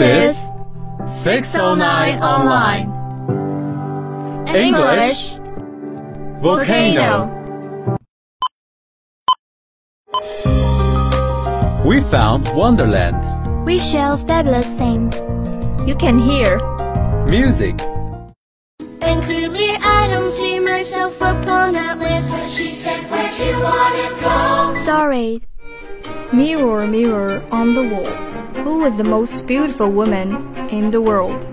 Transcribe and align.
is 0.00 0.36
609 1.22 2.22
Online. 2.22 2.88
English 4.48 5.36
Volcano. 6.40 7.36
We 11.84 12.00
found 12.02 12.48
Wonderland. 12.54 13.20
We 13.66 13.78
share 13.78 14.16
fabulous 14.16 14.66
things. 14.78 15.14
You 15.86 15.94
can 15.94 16.18
hear 16.18 16.58
Music. 17.26 17.80
And 19.02 19.22
clearly 19.22 19.76
I 19.76 20.08
don't 20.08 20.32
see 20.32 20.58
myself 20.60 21.16
upon 21.16 21.74
that 21.74 21.98
list. 21.98 22.32
But 22.32 22.46
she 22.48 22.70
said, 22.70 23.04
Where'd 23.10 23.38
you 23.38 23.62
wanna 23.62 24.08
go? 24.20 24.82
Stories. 24.82 25.42
Mirror, 26.32 26.86
mirror 26.86 27.44
on 27.50 27.74
the 27.74 27.82
wall. 27.82 28.29
Who 28.64 28.84
is 28.84 28.92
the 28.98 29.04
most 29.04 29.46
beautiful 29.46 29.90
woman 29.90 30.54
in 30.68 30.90
the 30.90 31.00
world? 31.00 31.46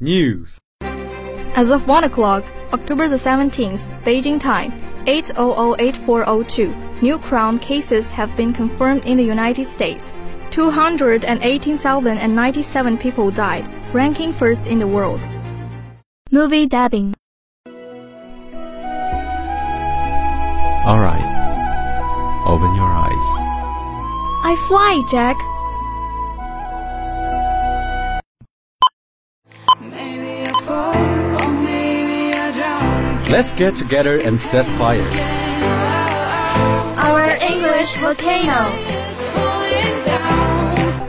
News. 0.00 0.58
As 0.80 1.68
of 1.68 1.86
1 1.86 2.04
o'clock, 2.04 2.42
October 2.72 3.06
the 3.06 3.18
17th, 3.18 3.92
Beijing 4.02 4.40
time, 4.40 4.72
8008402, 5.06 7.02
new 7.02 7.18
crown 7.18 7.58
cases 7.58 8.10
have 8.10 8.34
been 8.34 8.54
confirmed 8.54 9.04
in 9.04 9.18
the 9.18 9.24
United 9.24 9.66
States. 9.66 10.14
218,097 10.52 12.96
people 12.96 13.30
died, 13.30 13.68
ranking 13.92 14.32
first 14.32 14.66
in 14.66 14.78
the 14.78 14.86
world. 14.86 15.20
Movie 16.30 16.66
dubbing. 16.66 17.12
All 20.86 20.98
right. 20.98 21.28
Open 22.46 22.74
your 22.74 22.86
eyes. 22.86 22.91
I 24.52 24.56
fly, 24.68 25.02
Jack. 25.08 25.38
Let's 33.30 33.54
get 33.54 33.76
together 33.76 34.18
and 34.18 34.38
set 34.38 34.66
fire. 34.76 35.08
Our 36.98 37.30
English 37.40 37.96
volcano. 37.96 38.68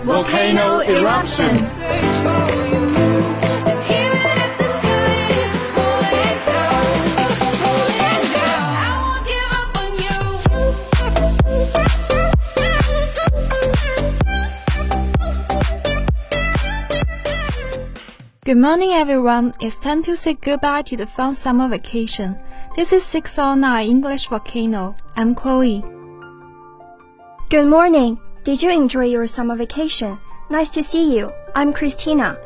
Volcano 0.06 0.80
eruptions. 0.80 2.63
Good 18.46 18.58
morning, 18.58 18.92
everyone. 18.92 19.54
It's 19.62 19.78
time 19.78 20.04
to 20.04 20.18
say 20.18 20.34
goodbye 20.34 20.82
to 20.82 20.98
the 20.98 21.08
fun 21.08 21.34
summer 21.34 21.70
vacation. 21.70 22.34
This 22.76 22.92
is 22.92 23.06
609 23.06 23.88
English 23.90 24.28
Volcano. 24.28 24.98
I'm 25.16 25.34
Chloe. 25.34 25.82
Good 27.50 27.68
morning. 27.68 28.20
Did 28.44 28.62
you 28.62 28.70
enjoy 28.70 29.06
your 29.06 29.28
summer 29.28 29.56
vacation? 29.56 30.20
Nice 30.50 30.70
to 30.72 30.84
see 30.84 31.16
you. 31.16 31.32
I'm 31.56 31.72
Christina. 31.72 32.38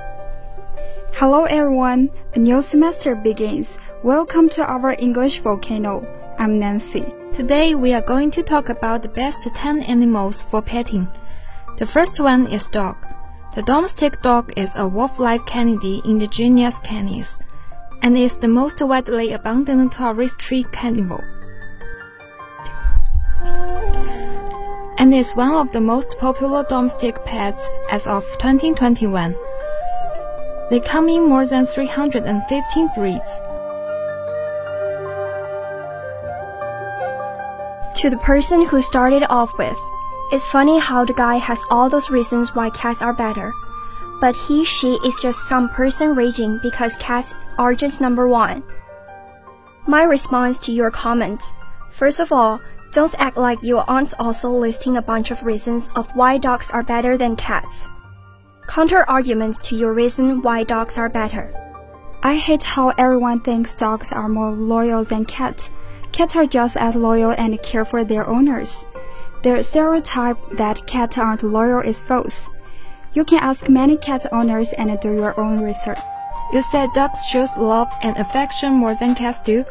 Hello 1.15 1.45
everyone. 1.45 2.11
A 2.35 2.37
new 2.37 2.61
semester 2.61 3.15
begins. 3.15 3.79
Welcome 4.03 4.49
to 4.49 4.63
our 4.71 4.95
English 4.99 5.39
volcano. 5.39 6.05
I'm 6.37 6.59
Nancy. 6.59 7.11
Today 7.33 7.73
we 7.73 7.95
are 7.95 8.05
going 8.05 8.29
to 8.37 8.43
talk 8.43 8.69
about 8.69 9.01
the 9.01 9.09
best 9.09 9.39
10 9.51 9.81
animals 9.81 10.43
for 10.43 10.61
petting. 10.61 11.07
The 11.77 11.87
first 11.87 12.19
one 12.19 12.45
is 12.45 12.67
dog. 12.67 12.97
The 13.55 13.63
domestic 13.63 14.21
dog 14.21 14.53
is 14.55 14.75
a 14.75 14.87
wolf-like 14.87 15.45
canid 15.47 15.83
in 15.83 16.19
the 16.19 16.27
genus 16.27 16.77
Canis, 16.79 17.37
and 18.01 18.15
is 18.17 18.37
the 18.37 18.47
most 18.47 18.81
widely 18.81 19.33
abundant 19.33 19.93
terrestrial 19.93 20.69
carnivore. 20.71 21.27
And 24.99 25.13
is 25.13 25.31
one 25.33 25.53
of 25.53 25.71
the 25.71 25.81
most 25.81 26.17
popular 26.19 26.63
domestic 26.69 27.23
pets 27.25 27.67
as 27.89 28.05
of 28.07 28.23
2021. 28.39 29.35
They 30.69 30.79
come 30.79 31.07
in 31.09 31.27
more 31.27 31.45
than 31.45 31.65
315 31.65 32.89
breeds. 32.95 33.31
To 38.01 38.09
the 38.11 38.17
person 38.17 38.65
who 38.65 38.81
started 38.81 39.23
off 39.29 39.51
with, 39.57 39.77
it's 40.31 40.47
funny 40.47 40.77
how 40.77 41.05
the 41.05 41.13
guy 41.13 41.35
has 41.35 41.63
all 41.69 41.89
those 41.89 42.09
reasons 42.09 42.53
why 42.53 42.69
cats 42.71 43.01
are 43.01 43.13
better. 43.13 43.53
But 44.19 44.35
he, 44.35 44.65
she 44.65 44.99
is 45.05 45.19
just 45.21 45.47
some 45.47 45.69
person 45.69 46.15
raging 46.15 46.59
because 46.61 46.97
cats 46.97 47.33
are 47.57 47.73
just 47.73 48.01
number 48.01 48.27
one. 48.27 48.63
My 49.87 50.03
response 50.03 50.59
to 50.61 50.71
your 50.71 50.91
comment. 50.91 51.41
First 51.91 52.19
of 52.19 52.31
all, 52.31 52.59
don't 52.91 53.15
act 53.19 53.37
like 53.37 53.63
you 53.63 53.77
aren't 53.77 54.19
also 54.19 54.51
listing 54.51 54.97
a 54.97 55.01
bunch 55.01 55.31
of 55.31 55.43
reasons 55.43 55.89
of 55.95 56.09
why 56.13 56.37
dogs 56.37 56.71
are 56.71 56.83
better 56.83 57.17
than 57.17 57.35
cats. 57.35 57.87
Counter 58.67 59.09
arguments 59.09 59.59
to 59.59 59.77
your 59.77 59.93
reason 59.93 60.41
why 60.41 60.63
dogs 60.63 60.97
are 60.97 61.09
better. 61.09 61.53
I 62.21 62.35
hate 62.35 62.63
how 62.63 62.89
everyone 62.97 63.39
thinks 63.39 63.73
dogs 63.73 64.11
are 64.11 64.27
more 64.27 64.51
loyal 64.51 65.03
than 65.05 65.23
cats. 65.23 65.71
Cats 66.11 66.35
are 66.35 66.45
just 66.45 66.75
as 66.75 66.95
loyal 66.95 67.31
and 67.31 67.61
care 67.61 67.85
for 67.85 68.03
their 68.03 68.27
owners. 68.27 68.85
The 69.47 69.63
stereotype 69.63 70.37
that 70.57 70.85
cats 70.87 71.17
aren't 71.17 71.41
loyal 71.41 71.79
is 71.79 72.01
false. 72.01 72.49
You 73.13 73.23
can 73.23 73.39
ask 73.39 73.69
many 73.69 73.95
cat 73.95 74.25
owners 74.33 74.73
and 74.73 74.99
do 74.99 75.13
your 75.13 75.39
own 75.39 75.63
research. 75.63 75.99
You 76.51 76.61
said 76.61 76.89
dogs 76.93 77.25
shows 77.25 77.55
love 77.55 77.87
and 78.01 78.17
affection 78.17 78.73
more 78.73 78.93
than 78.93 79.15
cats 79.15 79.39
do? 79.39 79.63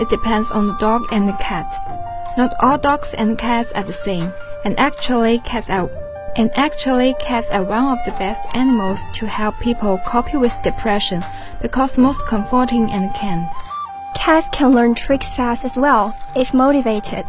It 0.00 0.10
depends 0.10 0.50
on 0.50 0.66
the 0.66 0.76
dog 0.78 1.06
and 1.12 1.28
the 1.28 1.34
cat. 1.34 1.72
Not 2.36 2.56
all 2.58 2.76
dogs 2.76 3.14
and 3.14 3.38
cats 3.38 3.70
are 3.74 3.84
the 3.84 3.92
same, 3.92 4.32
and 4.64 4.76
actually 4.80 5.38
cats 5.38 5.70
are 5.70 5.88
and 6.34 6.50
actually 6.56 7.14
cats 7.20 7.50
are 7.52 7.62
one 7.62 7.96
of 7.96 8.04
the 8.04 8.18
best 8.18 8.40
animals 8.52 8.98
to 9.14 9.28
help 9.28 9.54
people 9.60 10.00
cope 10.04 10.34
with 10.34 10.60
depression 10.64 11.22
because 11.62 11.96
most 11.96 12.26
comforting 12.26 12.90
and 12.90 13.14
kind. 13.14 13.46
Cats 14.16 14.48
can 14.48 14.72
learn 14.72 14.96
tricks 14.96 15.32
fast 15.32 15.64
as 15.64 15.76
well, 15.76 16.18
if 16.34 16.52
motivated. 16.52 17.26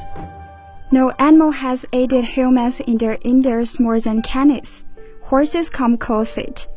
No 0.92 1.12
animal 1.18 1.52
has 1.52 1.86
aided 1.94 2.26
humans 2.26 2.80
in 2.80 2.98
their 2.98 3.14
endeavors 3.14 3.80
more 3.80 4.00
than 4.00 4.22
canids. 4.22 4.84
Horses 5.24 5.70
come 5.70 5.98
close 5.98 6.38
it. 6.38 6.68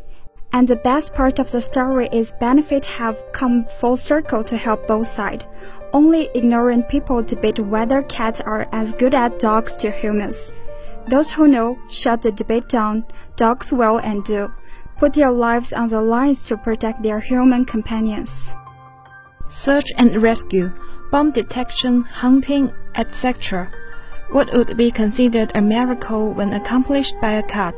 And 0.53 0.67
the 0.67 0.77
best 0.77 1.15
part 1.15 1.39
of 1.39 1.51
the 1.51 1.61
story 1.61 2.09
is 2.11 2.33
benefit 2.41 2.87
have 2.87 3.23
come 3.33 3.67
full 3.79 3.99
circle 3.99 4.43
to 4.45 4.57
help 4.57 4.89
both 4.89 5.07
sides. 5.07 5.45
Only 5.93 6.31
ignorant 6.35 6.89
people 6.89 7.23
debate 7.23 7.59
whether 7.59 8.03
cats 8.03 8.41
are 8.41 8.67
as 8.73 8.95
good 8.95 9.15
as 9.15 9.33
dogs 9.39 9.77
to 9.77 9.91
humans. 9.91 10.55
Those 11.09 11.31
who 11.31 11.47
know 11.47 11.79
shut 11.91 12.23
the 12.23 12.33
debate 12.33 12.69
down. 12.69 13.05
Dogs 13.37 13.73
will 13.73 13.99
and 13.99 14.25
do. 14.25 14.51
Put 14.99 15.13
their 15.15 15.31
lives 15.31 15.73
on 15.73 15.89
the 15.91 16.01
lines 16.01 16.45
to 16.45 16.57
protect 16.57 17.03
their 17.03 17.21
human 17.21 17.67
companions. 17.67 18.53
Search 19.51 19.93
and 19.97 20.21
rescue, 20.21 20.73
bomb 21.11 21.31
detection, 21.31 22.03
hunting, 22.03 22.73
etc. 22.95 23.71
What 24.31 24.53
would 24.53 24.77
be 24.77 24.91
considered 24.91 25.53
a 25.55 25.62
miracle 25.62 26.34
when 26.34 26.53
accomplished 26.53 27.19
by 27.21 27.33
a 27.33 27.43
cat 27.43 27.75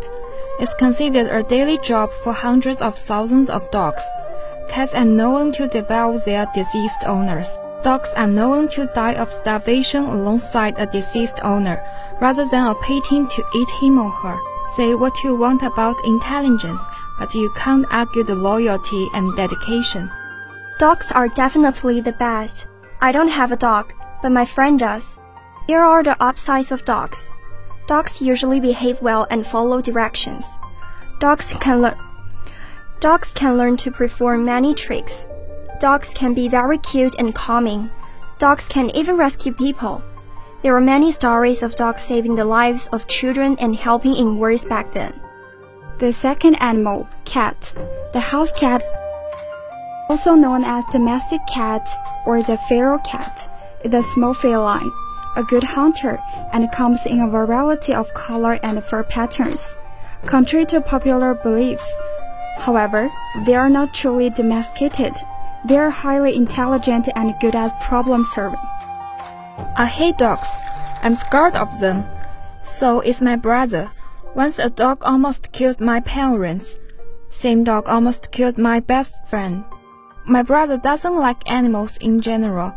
is 0.61 0.75
considered 0.75 1.29
a 1.31 1.45
daily 1.45 1.79
job 1.79 2.13
for 2.25 2.33
hundreds 2.33 2.83
of 2.83 2.99
thousands 2.99 3.51
of 3.51 3.71
dogs. 3.71 4.03
Cats 4.69 4.95
are 4.95 5.05
known 5.05 5.53
to 5.53 5.69
devour 5.69 6.19
their 6.19 6.47
deceased 6.53 7.05
owners. 7.07 7.49
Dogs 7.85 8.09
are 8.17 8.27
known 8.27 8.69
to 8.71 8.91
die 8.95 9.15
of 9.15 9.33
starvation 9.33 10.05
alongside 10.05 10.75
a 10.79 10.87
deceased 10.87 11.39
owner, 11.43 11.83
rather 12.21 12.47
than 12.49 12.75
opting 12.75 13.31
to 13.31 13.45
eat 13.55 13.71
him 13.81 13.99
or 13.99 14.11
her. 14.11 14.39
Say 14.77 14.95
what 14.95 15.23
you 15.23 15.37
want 15.37 15.63
about 15.63 16.05
intelligence, 16.05 16.81
but 17.19 17.33
you 17.33 17.51
can't 17.57 17.87
argue 17.91 18.25
the 18.25 18.35
loyalty 18.35 19.09
and 19.15 19.37
dedication. 19.37 20.11
Dogs 20.79 21.13
are 21.13 21.29
definitely 21.29 22.01
the 22.01 22.13
best. 22.13 22.67
I 23.01 23.13
don't 23.13 23.29
have 23.29 23.53
a 23.53 23.57
dog, 23.57 23.95
but 24.21 24.33
my 24.33 24.45
friend 24.45 24.79
does. 24.79 25.21
Here 25.71 25.85
are 25.85 26.03
the 26.03 26.21
upsides 26.21 26.73
of 26.73 26.85
dogs. 26.85 27.33
Dogs 27.87 28.21
usually 28.21 28.59
behave 28.59 29.01
well 29.01 29.29
and 29.31 29.47
follow 29.47 29.81
directions. 29.81 30.59
Dogs 31.21 31.55
can 31.61 31.81
learn 31.81 31.95
Dogs 32.99 33.33
can 33.33 33.57
learn 33.57 33.77
to 33.77 33.93
perform 33.93 34.45
many 34.45 34.75
tricks. 34.75 35.29
Dogs 35.79 36.13
can 36.13 36.35
be 36.35 36.49
very 36.49 36.77
cute 36.79 37.15
and 37.21 37.37
calming. 37.37 37.89
Dogs 38.41 38.69
can 38.69 38.91
even 38.97 39.17
rescue 39.17 39.53
people. 39.53 40.03
There 40.65 40.75
are 40.75 40.81
many 40.81 41.13
stories 41.13 41.63
of 41.63 41.77
dogs 41.77 42.03
saving 42.03 42.35
the 42.35 42.45
lives 42.45 42.89
of 42.89 43.07
children 43.07 43.57
and 43.61 43.77
helping 43.77 44.17
in 44.17 44.39
wars 44.39 44.65
back 44.65 44.93
then. 44.93 45.15
The 46.01 46.13
second 46.13 46.57
animal, 46.57 47.09
cat. 47.25 47.73
The 48.13 48.19
house 48.19 48.51
cat, 48.59 48.83
also 50.09 50.35
known 50.35 50.65
as 50.65 50.85
domestic 50.91 51.47
cat 51.47 51.89
or 52.27 52.43
the 52.43 52.59
feral 52.69 52.99
cat, 53.07 53.49
is 53.85 53.95
a 53.95 54.03
small 54.03 54.35
feline, 54.35 54.91
a 55.37 55.43
good 55.43 55.65
hunter, 55.65 56.19
and 56.53 56.71
comes 56.73 57.07
in 57.07 57.21
a 57.21 57.29
variety 57.29 57.95
of 57.95 58.13
color 58.15 58.59
and 58.63 58.83
fur 58.85 59.03
patterns. 59.03 59.77
contrary 60.27 60.67
to 60.67 60.81
popular 60.81 61.35
belief. 61.35 61.81
However, 62.59 63.11
they 63.47 63.55
are 63.55 63.71
not 63.71 63.95
truly 63.95 64.29
domesticated. 64.29 65.15
They 65.65 65.79
are 65.79 65.91
highly 65.91 66.37
intelligent 66.37 67.09
and 67.17 67.35
good 67.41 67.55
at 67.55 67.81
problem 67.81 68.23
solving. 68.23 68.61
I 69.77 69.87
hate 69.87 70.19
dogs. 70.19 70.49
I'm 71.03 71.15
scared 71.17 71.55
of 71.55 71.81
them. 71.81 72.05
So 72.63 73.01
is 73.01 73.23
my 73.23 73.37
brother. 73.37 73.91
Once 74.35 74.59
a 74.59 74.69
dog 74.71 74.99
almost 75.03 75.53
killed 75.53 75.81
my 75.81 76.01
parents. 76.01 76.79
Same 77.31 77.65
dog 77.65 77.89
almost 77.89 78.31
killed 78.31 78.59
my 78.59 78.81
best 78.81 79.15
friend. 79.27 79.65
My 80.27 80.43
brother 80.43 80.77
doesn't 80.77 81.17
like 81.17 81.51
animals 81.51 81.97
in 81.99 82.21
general. 82.21 82.75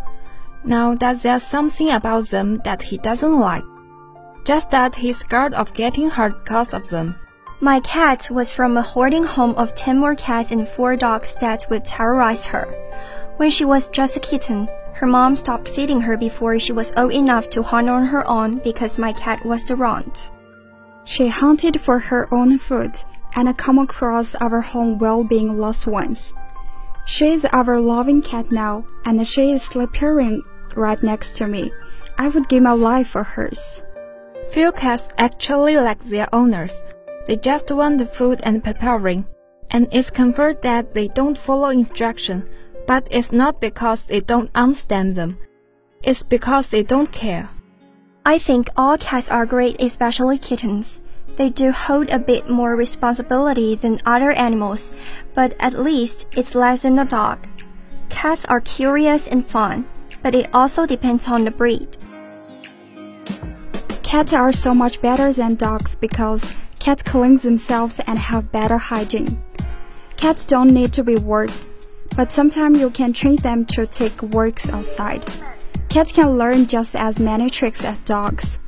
Now 0.65 0.95
that 0.95 1.21
there's 1.21 1.43
something 1.43 1.89
about 1.89 2.29
them 2.29 2.57
that 2.63 2.81
he 2.81 2.97
doesn't 2.97 3.39
like. 3.39 3.63
Just 4.45 4.71
that 4.71 4.95
he's 4.95 5.19
scared 5.19 5.53
of 5.53 5.73
getting 5.73 6.09
hurt 6.09 6.43
because 6.43 6.73
of 6.73 6.89
them. 6.89 7.15
My 7.59 7.79
cat 7.81 8.27
was 8.29 8.51
from 8.51 8.75
a 8.75 8.81
hoarding 8.81 9.23
home 9.23 9.55
of 9.55 9.75
10 9.75 9.97
more 9.97 10.15
cats 10.15 10.51
and 10.51 10.67
4 10.67 10.95
dogs 10.97 11.35
that 11.39 11.65
would 11.69 11.85
terrorize 11.85 12.45
her. 12.47 12.67
When 13.37 13.49
she 13.49 13.65
was 13.65 13.89
just 13.89 14.17
a 14.17 14.19
kitten, 14.19 14.67
her 14.95 15.07
mom 15.07 15.35
stopped 15.35 15.69
feeding 15.69 16.01
her 16.01 16.17
before 16.17 16.59
she 16.59 16.71
was 16.71 16.93
old 16.95 17.13
enough 17.13 17.49
to 17.51 17.63
hunt 17.63 17.89
on 17.89 18.05
her 18.05 18.27
own 18.27 18.59
because 18.59 18.99
my 18.99 19.13
cat 19.13 19.45
was 19.45 19.63
the 19.63 19.75
runt. 19.75 20.31
She 21.05 21.27
hunted 21.27 21.81
for 21.81 21.99
her 21.99 22.27
own 22.33 22.57
food 22.59 23.01
and 23.35 23.57
come 23.57 23.79
across 23.79 24.35
our 24.35 24.61
home 24.61 24.99
while 24.99 25.23
being 25.23 25.57
lost 25.57 25.87
once. 25.87 26.33
She 27.05 27.33
is 27.33 27.45
our 27.51 27.79
loving 27.81 28.21
cat 28.21 28.51
now, 28.51 28.85
and 29.03 29.27
she 29.27 29.51
is 29.51 29.67
right 30.75 31.01
next 31.01 31.35
to 31.37 31.47
me. 31.47 31.71
I 32.17 32.29
would 32.29 32.49
give 32.49 32.63
my 32.63 32.71
life 32.71 33.09
for 33.09 33.23
hers. 33.23 33.83
Few 34.51 34.71
cats 34.71 35.09
actually 35.17 35.77
like 35.77 36.03
their 36.05 36.27
owners. 36.33 36.83
They 37.25 37.37
just 37.37 37.71
want 37.71 37.97
the 37.97 38.05
food 38.05 38.41
and 38.43 38.63
preparing. 38.63 39.25
And 39.71 39.87
it's 39.91 40.11
confirmed 40.11 40.61
that 40.61 40.93
they 40.93 41.07
don't 41.07 41.37
follow 41.37 41.69
instruction, 41.69 42.47
but 42.85 43.07
it's 43.09 43.31
not 43.31 43.59
because 43.59 44.03
they 44.03 44.19
don't 44.19 44.51
understand 44.53 45.15
them. 45.15 45.37
It's 46.03 46.21
because 46.21 46.69
they 46.69 46.83
don't 46.83 47.11
care. 47.11 47.49
I 48.25 48.37
think 48.37 48.69
all 48.77 48.97
cats 48.97 49.31
are 49.31 49.45
great, 49.45 49.81
especially 49.81 50.37
kittens. 50.37 51.01
They 51.35 51.49
do 51.49 51.71
hold 51.71 52.09
a 52.09 52.19
bit 52.19 52.49
more 52.49 52.75
responsibility 52.75 53.75
than 53.75 53.99
other 54.05 54.31
animals, 54.31 54.93
but 55.33 55.55
at 55.59 55.79
least 55.79 56.27
it's 56.37 56.53
less 56.53 56.83
than 56.83 56.99
a 56.99 57.05
dog. 57.05 57.47
Cats 58.09 58.45
are 58.45 58.61
curious 58.61 59.27
and 59.27 59.45
fun, 59.45 59.87
but 60.23 60.33
it 60.33 60.47
also 60.53 60.87
depends 60.87 61.27
on 61.27 61.43
the 61.43 61.51
breed. 61.51 61.97
Cats 64.01 64.33
are 64.33 64.51
so 64.51 64.73
much 64.73 65.01
better 65.01 65.31
than 65.33 65.55
dogs 65.55 65.95
because 65.95 66.53
cats 66.79 67.03
clean 67.03 67.37
themselves 67.37 67.99
and 68.07 68.17
have 68.17 68.51
better 68.51 68.77
hygiene. 68.77 69.43
Cats 70.17 70.45
don't 70.45 70.71
need 70.71 70.93
to 70.93 71.03
be 71.03 71.17
worked, 71.17 71.67
but 72.15 72.31
sometimes 72.31 72.79
you 72.79 72.89
can 72.89 73.11
train 73.11 73.35
them 73.37 73.65
to 73.65 73.85
take 73.85 74.21
walks 74.21 74.69
outside. 74.69 75.23
Cats 75.89 76.11
can 76.11 76.37
learn 76.37 76.67
just 76.67 76.95
as 76.95 77.19
many 77.19 77.49
tricks 77.49 77.83
as 77.83 77.97
dogs. 77.99 78.59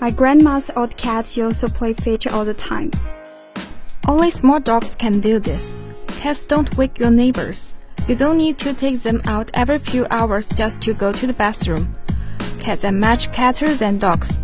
My 0.00 0.10
grandma's 0.10 0.70
old 0.76 0.96
cats 0.96 1.36
used 1.36 1.60
to 1.60 1.68
play 1.68 1.94
fetch 1.94 2.26
all 2.26 2.44
the 2.44 2.54
time. 2.54 2.90
Only 4.06 4.30
small 4.30 4.60
dogs 4.60 4.94
can 4.94 5.20
do 5.20 5.40
this. 5.40 5.72
Cats 6.08 6.42
don't 6.42 6.76
wake 6.76 6.98
your 6.98 7.10
neighbors. 7.10 7.73
You 8.06 8.14
don't 8.14 8.36
need 8.36 8.58
to 8.58 8.74
take 8.74 9.00
them 9.00 9.22
out 9.24 9.50
every 9.54 9.78
few 9.78 10.06
hours 10.10 10.50
just 10.50 10.82
to 10.82 10.92
go 10.92 11.10
to 11.10 11.26
the 11.26 11.32
bathroom. 11.32 11.96
Cats 12.58 12.84
are 12.84 12.92
much 12.92 13.32
catter 13.32 13.74
than 13.74 13.98
dogs. 13.98 14.40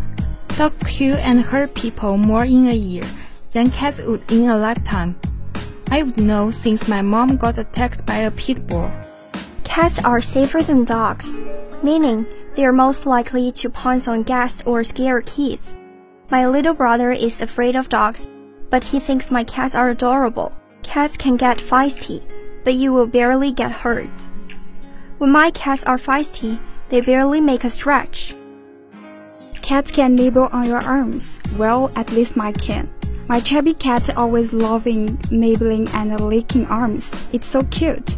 Dogs 0.57 0.81
kill 0.87 1.15
and 1.17 1.41
hurt 1.41 1.75
people 1.75 2.17
more 2.17 2.43
in 2.43 2.67
a 2.67 2.73
year 2.73 3.05
than 3.51 3.69
cats 3.69 4.01
would 4.01 4.31
in 4.31 4.49
a 4.49 4.57
lifetime. 4.57 5.15
I 5.91 6.01
would 6.01 6.17
know 6.17 6.49
since 6.49 6.87
my 6.87 7.03
mom 7.03 7.37
got 7.37 7.59
attacked 7.59 8.03
by 8.05 8.17
a 8.17 8.31
pit 8.31 8.65
bull. 8.65 8.91
Cats 9.63 10.03
are 10.03 10.21
safer 10.21 10.63
than 10.63 10.83
dogs, 10.83 11.39
meaning 11.83 12.25
they 12.55 12.65
are 12.65 12.73
most 12.73 13.05
likely 13.05 13.51
to 13.51 13.69
pounce 13.69 14.07
on 14.07 14.23
guests 14.23 14.63
or 14.65 14.83
scare 14.83 15.21
kids. 15.21 15.75
My 16.31 16.47
little 16.47 16.73
brother 16.73 17.11
is 17.11 17.41
afraid 17.41 17.75
of 17.75 17.89
dogs, 17.89 18.27
but 18.71 18.83
he 18.83 18.99
thinks 18.99 19.29
my 19.29 19.43
cats 19.43 19.75
are 19.75 19.89
adorable. 19.89 20.51
Cats 20.81 21.15
can 21.15 21.37
get 21.37 21.59
feisty, 21.59 22.23
but 22.63 22.75
you 22.75 22.93
will 22.93 23.07
barely 23.07 23.51
get 23.51 23.71
hurt. 23.71 24.29
When 25.17 25.31
my 25.31 25.51
cats 25.51 25.83
are 25.83 25.97
feisty, 25.97 26.59
they 26.89 27.01
barely 27.01 27.41
make 27.41 27.63
a 27.63 27.69
stretch. 27.69 28.35
Cats 29.61 29.91
can 29.91 30.15
nibble 30.15 30.49
on 30.51 30.65
your 30.65 30.81
arms. 30.81 31.39
Well, 31.57 31.91
at 31.95 32.11
least 32.11 32.35
mine 32.35 32.55
can. 32.55 32.89
My 33.27 33.39
chubby 33.39 33.73
cat 33.73 34.15
always 34.17 34.51
loving 34.51 35.17
nibbling 35.31 35.87
and 35.89 36.19
licking 36.19 36.65
arms. 36.67 37.15
It's 37.31 37.47
so 37.47 37.63
cute. 37.63 38.17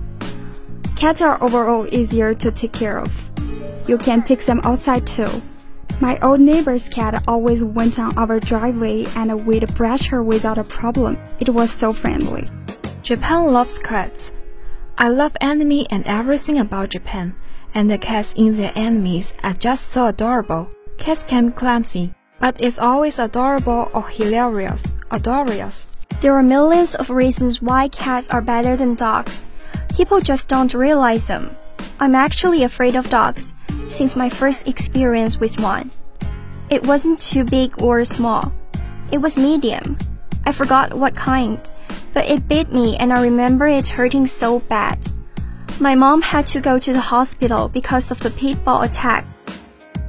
Cats 0.95 1.21
are 1.21 1.41
overall 1.43 1.85
easier 1.93 2.33
to 2.33 2.49
take 2.49 2.71
care 2.71 2.99
of. 2.99 3.29
You 3.87 3.97
can 3.97 4.23
take 4.23 4.45
them 4.45 4.61
outside 4.63 5.05
too. 5.05 5.41
My 5.99 6.17
old 6.21 6.39
neighbor's 6.39 6.89
cat 6.89 7.23
always 7.27 7.63
went 7.63 7.99
on 7.99 8.17
our 8.17 8.39
driveway 8.39 9.05
and 9.15 9.45
we'd 9.45 9.73
brush 9.75 10.07
her 10.07 10.23
without 10.23 10.57
a 10.57 10.63
problem. 10.63 11.17
It 11.39 11.49
was 11.49 11.71
so 11.71 11.93
friendly. 11.93 12.49
Japan 13.03 13.51
loves 13.51 13.79
cats. 13.79 14.31
I 14.97 15.09
love 15.09 15.35
anime 15.41 15.85
and 15.89 16.07
everything 16.07 16.57
about 16.57 16.91
Japan, 16.91 17.35
and 17.75 17.91
the 17.91 17.97
cats 17.97 18.31
in 18.37 18.53
their 18.53 18.71
animes 18.71 19.33
are 19.43 19.51
just 19.51 19.89
so 19.89 20.05
adorable. 20.07 20.69
Cats 20.97 21.25
can 21.25 21.47
be 21.49 21.51
clumsy, 21.51 22.13
but 22.39 22.55
it's 22.59 22.79
always 22.79 23.19
adorable 23.19 23.91
or 23.93 24.07
hilarious. 24.07 24.95
Adorious. 25.11 25.85
There 26.21 26.33
are 26.33 26.43
millions 26.43 26.95
of 26.95 27.09
reasons 27.09 27.61
why 27.61 27.89
cats 27.89 28.29
are 28.29 28.39
better 28.39 28.77
than 28.77 28.95
dogs. 28.95 29.49
People 29.93 30.21
just 30.21 30.47
don't 30.47 30.73
realize 30.73 31.27
them. 31.27 31.51
I'm 31.99 32.15
actually 32.15 32.63
afraid 32.63 32.95
of 32.95 33.09
dogs 33.09 33.53
since 33.89 34.15
my 34.15 34.29
first 34.29 34.65
experience 34.65 35.41
with 35.41 35.59
one. 35.59 35.91
It 36.69 36.87
wasn't 36.87 37.19
too 37.19 37.43
big 37.43 37.81
or 37.81 38.05
small. 38.05 38.53
It 39.11 39.17
was 39.17 39.37
medium. 39.37 39.97
I 40.45 40.51
forgot 40.51 40.93
what 40.93 41.15
kind, 41.15 41.59
but 42.13 42.29
it 42.29 42.47
bit 42.47 42.71
me 42.71 42.97
and 42.97 43.13
I 43.13 43.23
remember 43.23 43.67
it 43.67 43.87
hurting 43.87 44.25
so 44.25 44.59
bad. 44.59 44.99
My 45.79 45.95
mom 45.95 46.21
had 46.21 46.45
to 46.47 46.61
go 46.61 46.77
to 46.79 46.93
the 46.93 47.01
hospital 47.01 47.67
because 47.67 48.11
of 48.11 48.19
the 48.19 48.29
pit 48.29 48.63
bull 48.63 48.81
attack. 48.81 49.25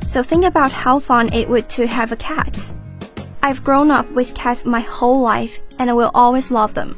So 0.07 0.23
think 0.23 0.45
about 0.45 0.73
how 0.73 0.99
fun 1.01 1.33
it 1.33 1.49
would 1.49 1.69
to 1.71 1.87
have 1.87 2.13
a 2.13 2.17
cat. 2.17 2.75
I've 3.43 3.65
grown 3.65 3.91
up 3.91 4.11
with 4.13 4.35
cats 4.35 4.65
my 4.65 4.81
whole 4.81 5.21
life 5.21 5.61
and 5.79 5.91
I 5.91 5.93
will 5.93 6.11
always 6.15 6.51
love 6.51 6.75
them. 6.75 6.97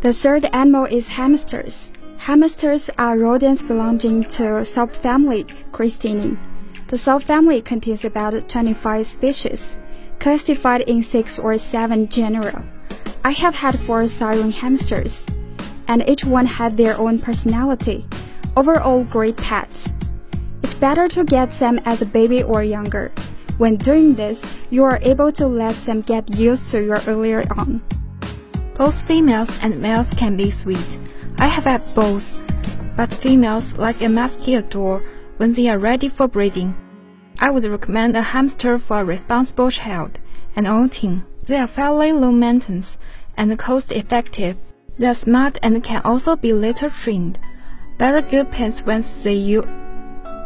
The 0.00 0.12
third 0.12 0.44
animal 0.46 0.86
is 0.86 1.08
hamsters. 1.08 1.92
Hamsters 2.18 2.90
are 2.98 3.18
rodents 3.18 3.62
belonging 3.62 4.22
to 4.22 4.62
subfamily 4.62 5.44
Cricetinae. 5.72 6.36
The 6.88 6.96
subfamily 6.96 7.64
contains 7.64 8.04
about 8.04 8.48
25 8.48 9.06
species, 9.06 9.78
classified 10.22 10.82
in 10.82 11.02
6 11.02 11.38
or 11.40 11.58
7 11.58 12.08
genera. 12.08 12.64
I 13.24 13.32
have 13.32 13.56
had 13.56 13.80
4 13.80 14.06
Syrian 14.06 14.52
hamsters, 14.52 15.26
and 15.88 16.06
each 16.08 16.24
one 16.24 16.46
had 16.46 16.76
their 16.76 16.96
own 16.96 17.18
personality 17.18 18.06
overall 18.56 19.02
great 19.02 19.36
pets. 19.36 19.92
It's 20.62 20.74
better 20.74 21.08
to 21.08 21.24
get 21.24 21.50
them 21.58 21.80
as 21.84 22.02
a 22.02 22.06
baby 22.06 22.42
or 22.42 22.62
younger. 22.62 23.10
When 23.58 23.76
doing 23.76 24.14
this, 24.14 24.46
you 24.70 24.84
are 24.84 25.00
able 25.02 25.32
to 25.32 25.46
let 25.48 25.74
them 25.86 26.02
get 26.02 26.30
used 26.30 26.68
to 26.70 26.78
you 26.78 26.94
earlier 27.08 27.42
on. 27.56 27.82
Both 28.78 29.02
females 29.02 29.58
and 29.60 29.82
males 29.82 30.14
can 30.14 30.36
be 30.36 30.52
sweet. 30.52 30.98
I 31.38 31.46
have 31.46 31.64
had 31.64 31.82
both, 31.96 32.38
but 32.96 33.12
females 33.12 33.76
like 33.76 34.00
a 34.02 34.08
mosquito 34.08 35.02
when 35.38 35.52
they 35.52 35.68
are 35.68 35.78
ready 35.78 36.08
for 36.08 36.28
breeding. 36.28 36.76
I 37.42 37.50
would 37.50 37.64
recommend 37.64 38.16
a 38.16 38.22
hamster 38.22 38.78
for 38.78 39.00
a 39.00 39.04
responsible 39.04 39.68
child 39.68 40.20
and 40.54 40.64
outing. 40.64 41.24
They 41.42 41.58
are 41.58 41.66
fairly 41.66 42.12
low 42.12 42.30
maintenance 42.30 42.98
and 43.36 43.58
cost 43.58 43.90
effective. 43.90 44.58
They're 44.96 45.12
smart 45.12 45.58
and 45.60 45.82
can 45.82 46.02
also 46.04 46.36
be 46.36 46.52
later 46.52 46.88
trained. 46.88 47.40
Very 47.98 48.22
good 48.22 48.52
pets 48.52 48.86
once 48.86 49.24
they 49.24 49.34
you 49.34 49.64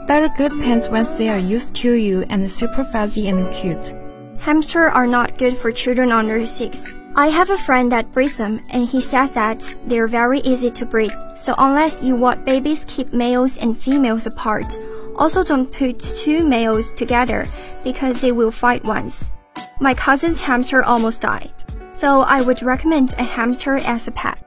very 0.07 0.31
good 0.39 0.53
pets 0.63 0.89
once 0.89 1.11
they 1.19 1.29
are 1.29 1.39
used 1.39 1.75
to 1.75 1.93
you 1.93 2.25
and 2.31 2.51
super 2.51 2.85
fuzzy 2.85 3.29
and 3.29 3.53
cute. 3.53 3.93
Hamsters 4.39 4.93
are 4.95 5.07
not 5.07 5.37
good 5.37 5.59
for 5.59 5.73
children 5.73 6.13
under 6.13 6.47
6. 6.47 6.99
I 7.17 7.27
have 7.27 7.51
a 7.51 7.59
friend 7.59 7.93
that 7.93 8.13
breeds 8.13 8.39
them 8.39 8.65
and 8.71 8.89
he 8.89 9.03
says 9.03 9.33
that 9.33 9.61
they're 9.85 10.07
very 10.07 10.39
easy 10.41 10.71
to 10.71 10.87
breed. 10.87 11.13
So 11.35 11.55
unless 11.59 12.03
you 12.03 12.15
want 12.15 12.47
babies 12.47 12.87
keep 12.87 13.13
males 13.13 13.59
and 13.59 13.77
females 13.77 14.27
apart. 14.27 14.79
Also 15.17 15.43
don't 15.43 15.73
put 15.73 15.99
two 15.99 16.47
males 16.47 16.93
together 16.93 17.47
because 17.83 18.21
they 18.21 18.33
will 18.33 18.51
fight 18.51 18.85
once. 18.85 19.33
My 19.81 19.95
cousin's 19.95 20.39
hamster 20.39 20.83
almost 20.83 21.23
died. 21.23 21.53
So 21.93 22.21
I 22.21 22.43
would 22.43 22.63
recommend 22.63 23.15
a 23.19 23.23
hamster 23.23 23.77
as 23.77 24.07
a 24.07 24.13
pet. 24.13 24.39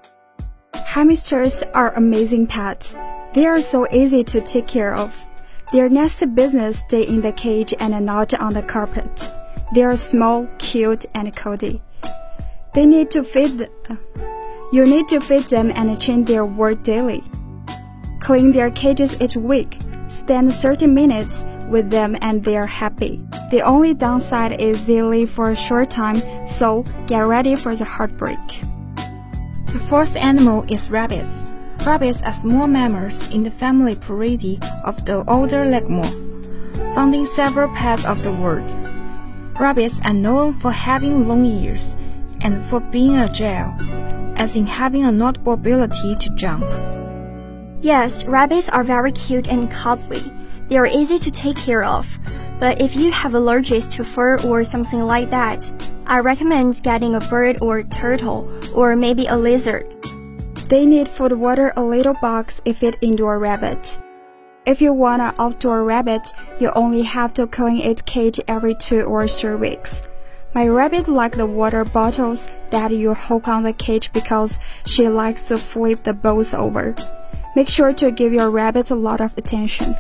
Hamsters 0.86 1.64
are 1.74 1.94
amazing 1.96 2.48
pets. 2.48 2.96
They 3.34 3.46
are 3.46 3.62
so 3.62 3.88
easy 3.92 4.24
to 4.26 4.42
take 4.42 4.68
care 4.68 4.94
of. 4.94 5.16
Their 5.72 5.90
next 5.90 6.24
business 6.34 6.80
stay 6.80 7.08
in 7.08 7.22
the 7.22 7.32
cage 7.32 7.74
and 7.80 8.06
not 8.06 8.34
on 8.34 8.54
the 8.54 8.64
carpet. 8.64 9.32
They 9.74 9.84
are 9.84 9.98
small, 9.98 10.48
cute, 10.58 11.06
and 11.14 11.36
cozy. 11.36 11.82
They 12.74 12.86
need 12.86 13.12
to 13.12 13.24
feed. 13.24 13.70
you 14.72 14.86
need 14.86 15.08
to 15.10 15.20
feed 15.20 15.44
them 15.44 15.72
and 15.76 16.02
change 16.02 16.28
their 16.28 16.46
work 16.46 16.84
daily. 16.84 17.24
Clean 18.20 18.52
their 18.52 18.72
cages 18.72 19.20
each 19.22 19.36
week. 19.36 19.78
Spend 20.10 20.54
30 20.54 20.88
minutes 20.88 21.46
with 21.70 21.92
them 21.92 22.18
and 22.22 22.44
they 22.44 22.58
are 22.58 22.66
happy. 22.66 23.22
The 23.52 23.62
only 23.62 23.94
downside 23.94 24.60
is 24.60 24.86
they 24.86 25.02
live 25.02 25.30
for 25.30 25.52
a 25.52 25.56
short 25.56 25.92
time, 25.92 26.22
so 26.48 26.84
get 27.08 27.22
ready 27.22 27.56
for 27.56 27.76
the 27.76 27.86
heartbreak. 27.86 28.40
The 29.68 29.80
fourth 29.88 30.16
animal 30.16 30.66
is 30.68 30.90
rabbits. 30.90 31.30
Rabbits 31.86 32.24
are 32.24 32.34
small 32.34 32.68
mammals 32.68 33.30
in 33.30 33.44
the 33.44 33.52
family 33.52 33.96
Poridae 33.96 34.60
of 34.84 35.06
the 35.06 35.22
order 35.30 35.64
Lagomorpha, 35.64 36.94
found 36.96 37.14
in 37.14 37.26
several 37.28 37.74
parts 37.76 38.06
of 38.06 38.24
the 38.24 38.34
world. 38.34 38.70
Rabbits 39.60 40.02
are 40.04 40.14
known 40.14 40.54
for 40.54 40.72
having 40.72 41.28
long 41.28 41.46
ears 41.46 41.96
and 42.42 42.66
for 42.66 42.80
being 42.80 43.16
agile, 43.16 43.74
as 44.38 44.56
in 44.56 44.66
having 44.66 45.06
a 45.06 45.12
notable 45.12 45.54
ability 45.54 46.16
to 46.16 46.36
jump. 46.36 46.66
Yes, 47.82 48.26
rabbits 48.26 48.70
are 48.70 48.84
very 48.84 49.12
cute 49.14 49.48
and 49.48 49.72
cuddly. 49.72 50.22
They 50.68 50.78
are 50.78 50.86
easy 50.86 51.18
to 51.20 51.32
take 51.32 51.56
care 51.56 51.84
of. 51.84 52.20
But 52.60 52.82
if 52.82 52.94
you 52.94 53.10
have 53.12 53.32
allergies 53.32 53.90
to 53.94 54.04
fur 54.04 54.38
or 54.42 54.66
something 54.66 55.02
like 55.02 55.30
that, 55.30 55.72
I 56.06 56.20
recommend 56.20 56.84
getting 56.84 57.16
a 57.16 57.22
bird 57.22 57.60
or 57.62 57.84
turtle 57.84 58.52
or 58.74 58.98
maybe 58.98 59.28
a 59.28 59.38
lizard. 59.38 59.96
They 60.68 60.86
need 60.86 61.08
food 61.08 61.32
water 61.32 61.72
a 61.78 61.84
little 61.84 62.16
box 62.16 62.62
if 62.66 62.84
it 62.84 62.98
indoor 63.02 63.40
rabbit. 63.40 64.00
If 64.66 64.82
you 64.82 64.92
want 64.92 65.22
an 65.22 65.34
outdoor 65.40 65.84
rabbit, 65.86 66.28
you 66.60 66.72
only 66.76 67.04
have 67.04 67.34
to 67.36 67.48
clean 67.48 67.80
its 67.80 68.02
cage 68.02 68.42
every 68.48 68.76
two 68.76 69.04
or 69.04 69.28
three 69.28 69.56
weeks. 69.56 70.02
My 70.54 70.68
rabbit 70.68 71.08
likes 71.08 71.38
the 71.38 71.46
water 71.46 71.86
bottles 71.86 72.50
that 72.72 72.92
you 72.92 73.14
hook 73.14 73.48
on 73.48 73.64
the 73.64 73.72
cage 73.72 74.12
because 74.12 74.60
she 74.86 75.08
likes 75.08 75.48
to 75.48 75.58
flip 75.58 76.04
the 76.04 76.14
bowls 76.14 76.54
over. 76.54 76.94
Make 77.60 77.68
sure 77.68 77.92
to 77.92 78.10
give 78.10 78.32
your 78.32 78.52
rabbit 78.52 78.90
a 78.90 78.96
lot 78.96 79.20
of 79.20 79.38
attention. 79.38 79.94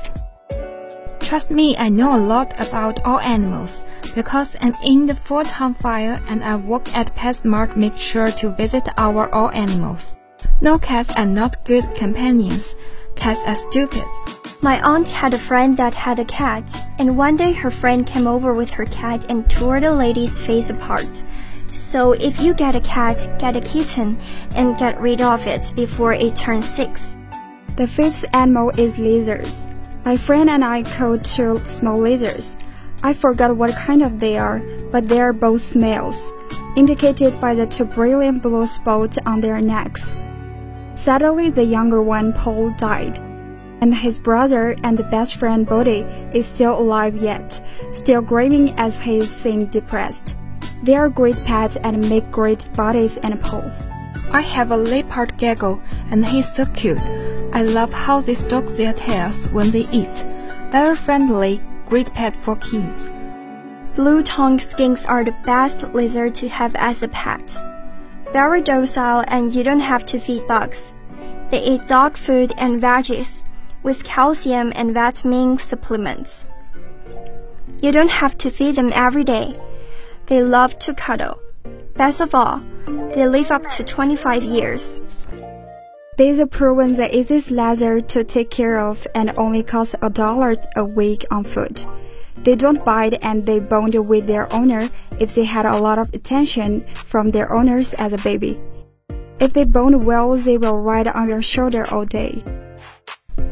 Trust 1.20 1.52
me, 1.52 1.76
I 1.76 1.90
know 1.90 2.16
a 2.16 2.26
lot 2.34 2.54
about 2.58 3.04
all 3.04 3.20
animals 3.20 3.84
because 4.16 4.56
I'm 4.62 4.76
in 4.86 5.08
the 5.08 5.14
Fort 5.14 5.48
Town 5.48 5.74
Fire 5.74 6.24
and 6.30 6.42
I 6.42 6.56
work 6.56 6.88
at 6.96 7.14
PetSmart. 7.18 7.76
Make 7.76 7.98
sure 7.98 8.32
to 8.32 8.52
visit 8.52 8.88
our 8.96 9.28
all 9.36 9.50
animals. 9.52 10.16
No 10.62 10.80
cats 10.80 11.12
are 11.18 11.26
not 11.26 11.66
good 11.66 11.84
companions. 11.98 12.76
Cats 13.18 13.42
are 13.46 13.56
stupid. 13.70 14.08
My 14.62 14.80
aunt 14.82 15.10
had 15.10 15.34
a 15.34 15.46
friend 15.50 15.76
that 15.76 15.94
had 15.94 16.20
a 16.20 16.32
cat, 16.40 16.64
and 16.98 17.18
one 17.18 17.36
day 17.36 17.52
her 17.52 17.72
friend 17.72 18.08
came 18.08 18.26
over 18.26 18.54
with 18.54 18.70
her 18.70 18.86
cat 18.86 19.26
and 19.30 19.50
tore 19.50 19.82
the 19.82 19.92
lady's 19.92 20.40
face 20.40 20.70
apart. 20.70 21.26
So 21.74 22.14
if 22.14 22.40
you 22.40 22.54
get 22.54 22.76
a 22.76 22.80
cat, 22.80 23.28
get 23.38 23.58
a 23.58 23.62
kitten 23.62 24.18
and 24.56 24.78
get 24.78 25.02
rid 25.02 25.20
of 25.20 25.46
it 25.46 25.74
before 25.76 26.14
it 26.14 26.38
turns 26.38 26.66
six. 26.66 27.18
The 27.80 27.88
fifth 27.88 28.26
animal 28.34 28.72
is 28.72 28.98
lizards. 28.98 29.66
My 30.04 30.18
friend 30.18 30.50
and 30.50 30.66
I 30.66 30.84
caught 30.84 31.24
two 31.24 31.62
small 31.66 31.98
lizards. 31.98 32.58
I 33.04 33.14
forgot 33.14 33.56
what 33.56 33.72
kind 33.72 34.04
of 34.04 34.20
they 34.20 34.38
are, 34.38 34.60
but 34.92 35.08
they 35.08 35.22
are 35.22 35.32
both 35.32 35.78
males, 35.78 36.34
indicated 36.76 37.40
by 37.40 37.56
the 37.56 37.66
two 37.66 37.86
brilliant 37.86 38.44
blue 38.44 38.66
spots 38.66 39.18
on 39.26 39.40
their 39.40 39.62
necks. 39.62 40.14
Sadly, 40.96 41.52
the 41.52 41.64
younger 41.64 42.02
one, 42.02 42.34
Paul, 42.34 42.72
died, 42.72 43.18
and 43.80 43.96
his 43.96 44.20
brother 44.20 44.76
and 44.84 44.98
best 45.10 45.38
friend, 45.38 45.66
Bodhi, 45.66 46.02
is 46.34 46.46
still 46.46 46.78
alive 46.78 47.16
yet, 47.16 47.66
still 47.94 48.22
grieving 48.22 48.78
as 48.78 49.00
he 49.00 49.26
seemed 49.26 49.72
depressed. 49.72 50.36
They 50.84 50.98
are 50.98 51.08
great 51.08 51.46
pets 51.46 51.78
and 51.78 52.10
make 52.10 52.30
great 52.30 52.70
bodies 52.76 53.16
and 53.24 53.40
Paul. 53.40 53.72
I 54.32 54.42
have 54.42 54.72
a 54.72 54.76
leopard 54.76 55.38
gecko 55.38 55.82
and 56.12 56.26
he's 56.26 56.54
so 56.54 56.66
cute. 56.66 57.00
I 57.52 57.64
love 57.64 57.92
how 57.92 58.22
they 58.22 58.36
stalk 58.36 58.66
their 58.68 58.94
tails 58.94 59.48
when 59.50 59.72
they 59.72 59.88
eat. 59.92 60.26
Very 60.72 60.96
friendly, 60.96 61.62
great 61.88 62.14
pet 62.14 62.36
for 62.36 62.56
kids. 62.58 63.08
Blue 63.96 64.24
tongue 64.24 64.60
skinks 64.60 65.10
are 65.10 65.26
the 65.26 65.36
best 65.46 65.94
lizard 65.94 66.36
to 66.36 66.48
have 66.48 66.76
as 66.76 67.04
a 67.04 67.08
pet. 67.08 67.54
Very 68.32 68.62
docile 68.62 69.24
and 69.28 69.54
you 69.54 69.64
don't 69.64 69.80
have 69.80 70.06
to 70.06 70.20
feed 70.20 70.48
bugs. 70.48 70.94
They 71.50 71.64
eat 71.64 71.88
dog 71.88 72.16
food 72.16 72.54
and 72.58 72.80
veggies 72.82 73.44
with 73.82 74.04
calcium 74.04 74.72
and 74.76 74.94
vitamin 74.94 75.58
supplements. 75.58 76.46
You 77.82 77.92
don't 77.92 78.12
have 78.12 78.36
to 78.36 78.52
feed 78.52 78.76
them 78.76 78.92
every 78.94 79.24
day. 79.24 79.56
They 80.28 80.44
love 80.44 80.78
to 80.80 80.94
cuddle. 80.94 81.40
Best 81.96 82.22
of 82.22 82.36
all, 82.36 82.62
they 83.16 83.28
live 83.28 83.52
up 83.52 83.68
to 83.72 83.84
25 83.84 84.44
years. 84.44 85.02
These 86.20 86.42
are 86.42 86.48
proven 86.48 86.96
the 86.96 87.18
easiest 87.18 87.50
lizard 87.50 88.10
to 88.10 88.26
take 88.26 88.50
care 88.50 88.78
of 88.78 89.08
and 89.16 89.32
only 89.38 89.64
cost 89.64 89.96
a 90.02 90.10
dollar 90.10 90.58
a 90.76 90.84
week 90.84 91.24
on 91.32 91.46
food. 91.46 91.82
They 92.44 92.56
don't 92.56 92.84
bite 92.84 93.18
and 93.22 93.46
they 93.46 93.62
bond 93.62 93.96
with 93.96 94.28
their 94.28 94.54
owner 94.54 94.90
if 95.22 95.34
they 95.34 95.46
had 95.46 95.66
a 95.66 95.78
lot 95.78 95.98
of 95.98 96.14
attention 96.14 96.86
from 96.94 97.32
their 97.32 97.54
owners 97.54 97.94
as 97.94 98.12
a 98.12 98.18
baby. 98.18 98.60
If 99.40 99.54
they 99.54 99.64
bond 99.64 100.06
well, 100.06 100.36
they 100.36 100.58
will 100.58 100.80
ride 100.80 101.08
on 101.08 101.30
your 101.30 101.42
shoulder 101.42 101.88
all 101.90 102.04
day. 102.04 102.44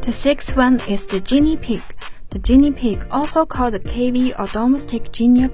The 0.02 0.12
sixth 0.12 0.54
one 0.54 0.78
is 0.86 1.06
the 1.06 1.20
guinea 1.20 1.56
pig. 1.56 1.82
The 2.28 2.38
guinea 2.38 2.72
pig, 2.72 3.06
also 3.10 3.46
called 3.46 3.72
the 3.72 3.80
cavy 3.80 4.34
or 4.34 4.46
domestic 4.46 5.10
guinea, 5.12 5.48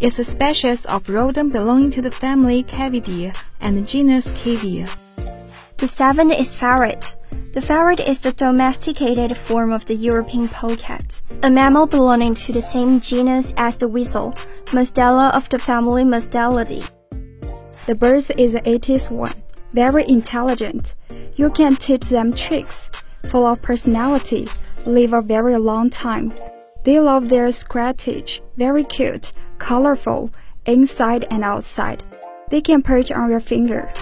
is 0.00 0.18
a 0.18 0.24
species 0.24 0.84
of 0.86 1.08
rodent 1.10 1.52
belonging 1.52 1.92
to 1.92 2.02
the 2.02 2.10
family 2.10 2.64
Cavidae 2.64 3.36
and 3.60 3.76
the 3.76 3.82
genus 3.82 4.32
Cavia. 4.32 4.88
The 5.78 5.88
seventh 5.88 6.32
is 6.32 6.56
ferret. 6.56 7.16
The 7.52 7.60
ferret 7.60 8.00
is 8.00 8.20
the 8.20 8.32
domesticated 8.32 9.36
form 9.36 9.72
of 9.72 9.84
the 9.84 9.94
European 9.94 10.48
polecat, 10.48 11.20
a 11.42 11.50
mammal 11.50 11.86
belonging 11.86 12.34
to 12.34 12.52
the 12.52 12.62
same 12.62 12.98
genus 12.98 13.52
as 13.58 13.76
the 13.76 13.86
weasel, 13.86 14.32
Mustela 14.72 15.34
of 15.34 15.50
the 15.50 15.58
family 15.58 16.02
Mustelidae. 16.02 16.88
The 17.84 17.94
bird 17.94 18.24
is 18.38 18.54
the 18.54 18.62
80th 18.62 19.10
one, 19.10 19.34
very 19.72 20.08
intelligent. 20.08 20.94
You 21.36 21.50
can 21.50 21.76
teach 21.76 22.08
them 22.08 22.32
tricks, 22.32 22.90
full 23.28 23.46
of 23.46 23.60
personality, 23.60 24.48
live 24.86 25.12
a 25.12 25.20
very 25.20 25.58
long 25.58 25.90
time. 25.90 26.32
They 26.84 27.00
love 27.00 27.28
their 27.28 27.50
scratch, 27.52 28.40
very 28.56 28.84
cute, 28.84 29.34
colorful, 29.58 30.30
inside 30.64 31.26
and 31.30 31.44
outside. 31.44 32.02
They 32.48 32.62
can 32.62 32.82
perch 32.82 33.12
on 33.12 33.28
your 33.28 33.40
finger. 33.40 33.92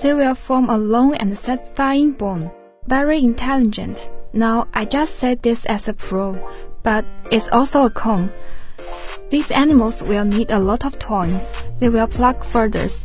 They 0.00 0.14
will 0.14 0.34
form 0.34 0.70
a 0.70 0.78
long 0.78 1.14
and 1.16 1.38
satisfying 1.38 2.12
bond. 2.12 2.50
Very 2.86 3.18
intelligent. 3.18 4.10
Now, 4.32 4.66
I 4.72 4.84
just 4.84 5.16
said 5.16 5.42
this 5.42 5.66
as 5.66 5.88
a 5.88 5.92
pro, 5.92 6.38
but 6.82 7.04
it's 7.30 7.48
also 7.48 7.84
a 7.84 7.90
con. 7.90 8.32
These 9.28 9.50
animals 9.50 10.02
will 10.02 10.24
need 10.24 10.50
a 10.50 10.58
lot 10.58 10.84
of 10.84 10.98
toys. 10.98 11.52
They 11.78 11.88
will 11.88 12.06
pluck 12.06 12.44
feathers. 12.44 13.04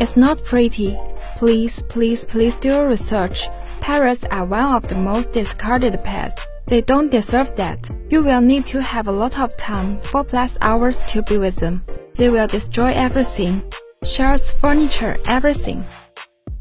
It's 0.00 0.16
not 0.16 0.44
pretty. 0.44 0.96
Please, 1.36 1.82
please, 1.84 2.24
please 2.24 2.58
do 2.58 2.68
your 2.68 2.88
research. 2.88 3.46
Parrots 3.80 4.24
are 4.30 4.44
one 4.44 4.74
of 4.74 4.88
the 4.88 4.96
most 4.96 5.32
discarded 5.32 6.02
pets. 6.02 6.42
They 6.66 6.80
don't 6.80 7.10
deserve 7.10 7.54
that. 7.56 7.88
You 8.10 8.22
will 8.24 8.40
need 8.40 8.66
to 8.66 8.82
have 8.82 9.06
a 9.06 9.12
lot 9.12 9.38
of 9.38 9.56
time, 9.56 10.00
4 10.02 10.24
plus 10.24 10.58
hours 10.60 11.00
to 11.08 11.22
be 11.22 11.38
with 11.38 11.56
them. 11.56 11.84
They 12.14 12.30
will 12.30 12.48
destroy 12.48 12.92
everything. 12.92 13.62
Shelves, 14.04 14.52
furniture, 14.54 15.16
everything. 15.26 15.84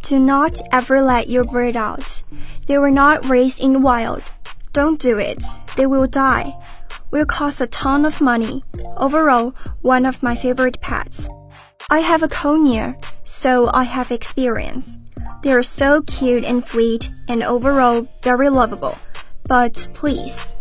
Do 0.05 0.19
not 0.19 0.61
ever 0.71 1.01
let 1.01 1.29
your 1.29 1.43
bird 1.43 1.75
out. 1.75 2.21
They 2.67 2.77
were 2.77 2.91
not 2.91 3.27
raised 3.27 3.59
in 3.59 3.73
the 3.73 3.79
wild. 3.79 4.21
Don't 4.71 4.99
do 4.99 5.17
it. 5.17 5.43
They 5.77 5.87
will 5.87 6.05
die. 6.05 6.53
Will 7.09 7.25
cost 7.25 7.59
a 7.59 7.65
ton 7.65 8.05
of 8.05 8.21
money. 8.21 8.63
Overall, 8.97 9.55
one 9.81 10.05
of 10.05 10.21
my 10.21 10.35
favorite 10.35 10.79
pets. 10.79 11.27
I 11.89 12.01
have 12.01 12.21
a 12.21 12.27
conure, 12.27 12.95
so 13.23 13.71
I 13.73 13.81
have 13.81 14.11
experience. 14.11 14.99
They 15.41 15.51
are 15.53 15.63
so 15.63 16.03
cute 16.03 16.45
and 16.45 16.63
sweet 16.63 17.09
and 17.27 17.41
overall 17.41 18.07
very 18.21 18.49
lovable. 18.49 18.99
But 19.47 19.87
please, 19.95 20.53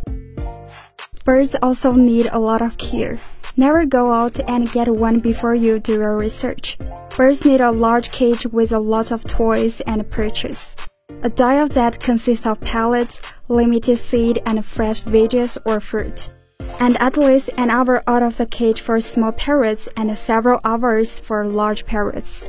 Birds 1.27 1.55
also 1.63 1.93
need 1.93 2.31
a 2.33 2.39
lot 2.39 2.63
of 2.63 2.79
care. 2.79 3.21
Never 3.57 3.87
go 3.87 4.13
out 4.13 4.41
and 4.49 4.71
get 4.73 4.89
one 4.89 5.21
before 5.21 5.55
you 5.55 5.79
do 5.79 5.95
your 5.95 6.17
research. 6.17 6.77
Birds 7.17 7.45
need 7.45 7.61
a 7.61 7.71
large 7.71 8.11
cage 8.11 8.47
with 8.47 8.73
a 8.73 8.81
lot 8.81 9.13
of 9.13 9.23
toys 9.25 9.81
and 9.83 10.11
perches. 10.11 10.75
A 11.23 11.29
diet 11.29 11.73
that 11.73 12.01
consists 12.01 12.47
of 12.47 12.61
pellets, 12.61 13.21
limited 13.49 13.99
seed, 13.99 14.43
and 14.47 14.65
fresh 14.65 15.03
veggies 15.03 15.57
or 15.65 15.79
fruit. 15.79 16.35
And 16.81 17.01
at 17.01 17.17
least 17.17 17.51
an 17.57 17.71
hour 17.71 18.03
out 18.09 18.25
of 18.25 18.37
the 18.37 18.47
cage 18.47 18.81
for 18.81 19.01
small 19.01 19.31
parrots 19.31 19.89
and 19.97 20.19
several 20.19 20.61
hours 20.65 21.21
for 21.21 21.47
large 21.47 21.87
parrots. 21.87 22.49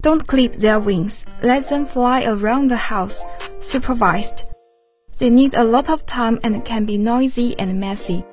Don't 0.00 0.26
clip 0.26 0.54
their 0.54 0.80
wings. 0.80 1.24
Let 1.42 1.68
them 1.68 1.84
fly 1.84 2.24
around 2.24 2.68
the 2.68 2.76
house, 2.76 3.22
supervised. 3.60 4.44
They 5.18 5.28
need 5.30 5.54
a 5.54 5.64
lot 5.64 5.90
of 5.90 6.06
time 6.06 6.40
and 6.42 6.64
can 6.64 6.86
be 6.86 6.96
noisy 6.96 7.58
and 7.58 7.78
messy. 7.78 8.24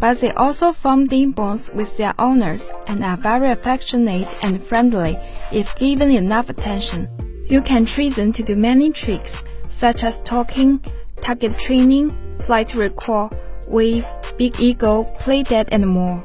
But 0.00 0.20
they 0.20 0.32
also 0.32 0.72
form 0.72 1.04
deep 1.04 1.34
bonds 1.34 1.70
with 1.74 1.96
their 1.96 2.14
owners 2.18 2.66
and 2.86 3.04
are 3.04 3.16
very 3.16 3.50
affectionate 3.50 4.28
and 4.42 4.62
friendly 4.62 5.16
if 5.52 5.74
given 5.76 6.10
enough 6.10 6.48
attention. 6.48 7.08
You 7.48 7.62
can 7.62 7.86
train 7.86 8.12
them 8.12 8.32
to 8.34 8.42
do 8.42 8.56
many 8.56 8.90
tricks, 8.90 9.42
such 9.70 10.04
as 10.04 10.22
talking, 10.22 10.80
target 11.16 11.58
training, 11.58 12.16
flight 12.40 12.74
recall, 12.74 13.30
wave, 13.66 14.06
big 14.36 14.60
ego, 14.60 15.04
play 15.04 15.42
dead, 15.42 15.68
and 15.72 15.86
more. 15.86 16.22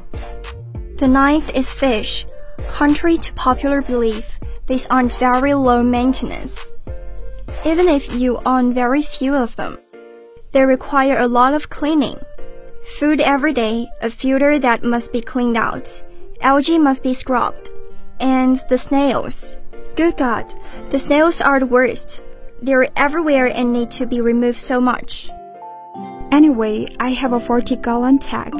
The 0.96 1.08
ninth 1.08 1.54
is 1.54 1.72
fish. 1.72 2.26
Contrary 2.68 3.18
to 3.18 3.32
popular 3.34 3.82
belief, 3.82 4.38
these 4.66 4.86
aren't 4.86 5.14
very 5.14 5.54
low 5.54 5.82
maintenance. 5.82 6.72
Even 7.66 7.88
if 7.88 8.14
you 8.14 8.40
own 8.46 8.74
very 8.74 9.02
few 9.02 9.34
of 9.34 9.56
them, 9.56 9.78
they 10.52 10.64
require 10.64 11.18
a 11.18 11.28
lot 11.28 11.54
of 11.54 11.70
cleaning. 11.70 12.18
Food 12.84 13.22
every 13.22 13.54
day, 13.54 13.88
a 14.02 14.10
filter 14.10 14.58
that 14.58 14.82
must 14.82 15.10
be 15.10 15.22
cleaned 15.22 15.56
out, 15.56 16.02
algae 16.42 16.78
must 16.78 17.02
be 17.02 17.14
scrubbed, 17.14 17.70
and 18.20 18.60
the 18.68 18.76
snails. 18.76 19.56
Good 19.96 20.18
God, 20.18 20.52
the 20.90 20.98
snails 20.98 21.40
are 21.40 21.58
the 21.58 21.66
worst. 21.66 22.22
They're 22.60 22.86
everywhere 22.94 23.46
and 23.46 23.72
need 23.72 23.90
to 23.92 24.06
be 24.06 24.20
removed 24.20 24.60
so 24.60 24.82
much. 24.82 25.30
Anyway, 26.30 26.86
I 27.00 27.10
have 27.10 27.32
a 27.32 27.40
40 27.40 27.76
gallon 27.76 28.18
tank. 28.18 28.54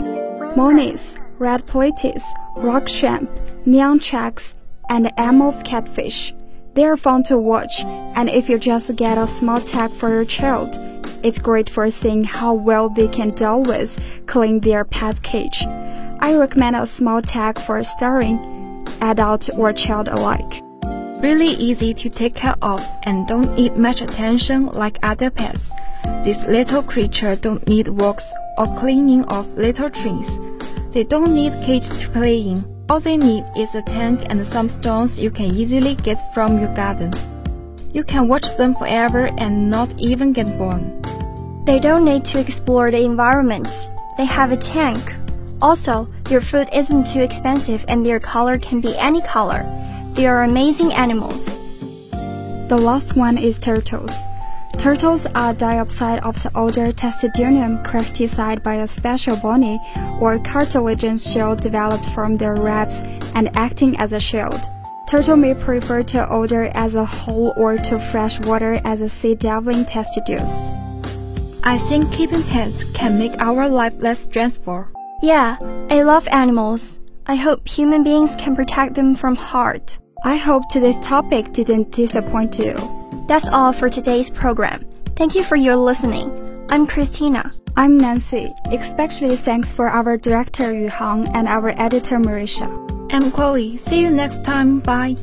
Monies, 0.57 1.17
red 1.39 1.67
platies, 1.67 2.23
rock 2.57 2.89
shrimp, 2.89 3.31
neon 3.67 4.01
sharks, 4.01 4.55
and 4.89 5.13
emerald 5.19 5.65
catfish. 5.65 6.35
They 6.73 6.87
are 6.87 6.97
fun 6.97 7.25
to 7.25 7.37
watch, 7.37 7.85
and 7.85 8.31
if 8.31 8.49
you 8.49 8.59
just 8.59 8.97
get 8.97 9.19
a 9.19 9.27
small 9.27 9.61
tag 9.61 9.91
for 9.93 10.09
your 10.09 10.25
child, 10.25 10.75
it's 11.25 11.39
great 11.39 11.71
for 11.71 11.91
seeing 11.91 12.23
how 12.23 12.53
well 12.53 12.91
they 12.91 13.09
can 13.09 13.31
deal 13.31 13.63
with 13.65 13.99
clean 14.27 14.61
their 14.61 14.85
pet 14.85 15.23
cage. 15.23 15.65
I 16.21 16.37
recommend 16.37 16.77
a 16.77 16.87
small 16.87 17.23
tag 17.23 17.59
for 17.59 17.83
starting, 17.83 18.87
adult 19.01 19.49
or 19.57 19.73
child 19.73 20.09
alike. 20.09 20.63
Really 21.23 21.49
easy 21.49 21.95
to 21.95 22.11
take 22.11 22.35
care 22.35 22.55
of 22.61 22.85
and 23.05 23.27
don't 23.27 23.55
need 23.57 23.79
much 23.79 24.03
attention 24.03 24.67
like 24.67 24.99
other 25.03 25.31
pets. 25.31 25.71
These 26.23 26.45
little 26.47 26.83
creatures 26.83 27.41
don't 27.41 27.67
need 27.67 27.89
walks 27.89 28.31
or 28.59 28.67
cleaning 28.79 29.25
of 29.25 29.57
little 29.57 29.89
trees. 29.89 30.39
They 30.91 31.05
don't 31.05 31.35
need 31.35 31.53
cage 31.65 31.89
to 31.89 32.09
play 32.11 32.39
in. 32.39 32.65
All 32.91 33.01
they 33.01 33.17
need 33.17 33.45
is 33.57 33.75
a 33.75 33.81
tank 33.81 34.27
and 34.27 34.47
some 34.47 34.69
stones 34.69 35.19
you 35.19 35.31
can 35.31 35.47
easily 35.47 35.95
get 35.95 36.21
from 36.35 36.61
your 36.61 36.75
garden. 36.75 37.13
You 37.95 38.05
can 38.05 38.29
watch 38.29 38.57
them 38.57 38.75
forever 38.75 39.31
and 39.39 39.71
not 39.71 39.95
even 39.99 40.33
get 40.33 40.59
bored. 40.59 41.04
They 41.65 41.79
don't 41.79 42.05
need 42.05 42.25
to 42.27 42.39
explore 42.39 42.91
the 42.91 43.03
environment. 43.05 43.69
They 44.19 44.27
have 44.27 44.53
a 44.53 44.57
tank. 44.57 45.15
Also, 45.63 46.07
their 46.25 46.43
food 46.43 46.69
isn't 46.75 47.07
too 47.07 47.21
expensive 47.21 47.87
and 47.89 48.05
their 48.05 48.21
color 48.21 48.59
can 48.59 48.83
be 48.83 48.95
any 48.99 49.23
color. 49.23 49.65
They 50.13 50.27
are 50.27 50.45
amazing 50.45 50.93
animals. 50.93 51.47
The 52.69 52.77
last 52.79 53.17
one 53.17 53.39
is 53.39 53.59
turtles. 53.59 54.15
Turtles 54.79 55.25
are 55.35 55.55
dioxide 55.55 56.23
of 56.23 56.35
the 56.43 56.51
odor 56.55 56.93
Testudines 56.93 57.83
characterized 57.85 58.63
by 58.63 58.75
a 58.75 58.87
special 58.87 59.37
bony 59.37 59.81
or 60.21 60.39
cartilaginous 60.41 61.33
shield 61.33 61.63
developed 61.63 62.07
from 62.11 62.37
their 62.37 62.57
ribs 62.57 63.03
and 63.35 63.57
acting 63.57 63.97
as 63.99 64.13
a 64.13 64.21
shield. 64.21 64.69
Turtle 65.09 65.37
may 65.37 65.55
prefer 65.55 66.03
to 66.03 66.29
odor 66.29 66.65
as 66.75 66.95
a 66.95 67.05
whole 67.05 67.55
or 67.57 67.79
to 67.79 67.99
fresh 68.11 68.39
water 68.41 68.81
as 68.85 69.01
a 69.01 69.09
sea 69.09 69.35
devil 69.35 69.73
testudines. 69.85 70.84
I 71.67 71.79
think 71.79 72.13
keeping 72.13 72.43
pets 72.43 72.85
can 72.93 73.19
make 73.19 73.33
our 73.41 73.69
life 73.69 73.95
less 73.97 74.21
stressful. 74.21 74.87
Yeah, 75.23 75.57
I 75.91 76.03
love 76.03 76.29
animals. 76.29 77.01
I 77.27 77.37
hope 77.37 77.67
human 77.67 78.05
beings 78.05 78.37
can 78.37 78.55
protect 78.55 78.95
them 78.95 79.15
from 79.15 79.35
harm. 79.35 79.81
I 80.25 80.37
hope 80.37 80.69
today's 80.69 80.99
topic 80.99 81.53
didn't 81.53 81.91
disappoint 81.91 82.59
you. 82.59 82.75
That's 83.29 83.49
all 83.49 83.73
for 83.73 83.89
today's 83.89 84.29
program. 84.29 84.85
Thank 85.17 85.35
you 85.35 85.43
for 85.43 85.57
your 85.57 85.77
listening. 85.77 86.31
I'm 86.69 86.87
Christina. 86.87 87.51
I'm 87.77 87.97
Nancy. 87.97 88.55
Especially 88.67 89.37
thanks 89.37 89.73
for 89.73 89.89
our 89.89 90.19
director 90.19 90.71
Yu 90.71 90.91
Hang 90.91 91.29
and 91.35 91.49
our 91.49 91.71
editor 91.81 92.19
Marisha. 92.19 92.69
I'm 93.11 93.33
Chloe. 93.33 93.79
See 93.79 94.03
you 94.03 94.11
next 94.11 94.45
time. 94.45 94.81
Bye. 94.81 95.17